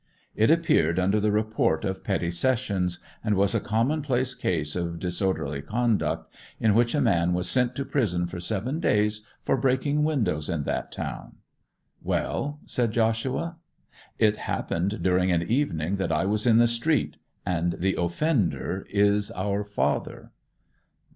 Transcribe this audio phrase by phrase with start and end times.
[0.35, 5.61] It appeared under the report of Petty Sessions, and was a commonplace case of disorderly
[5.61, 10.49] conduct, in which a man was sent to prison for seven days for breaking windows
[10.49, 11.33] in that town.
[12.01, 13.57] 'Well?' said Joshua.
[14.17, 19.29] 'It happened during an evening that I was in the street; and the offender is
[19.29, 20.31] our father.